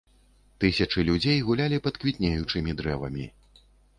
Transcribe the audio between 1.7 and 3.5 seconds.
пад квітнеючымі дрэвамі.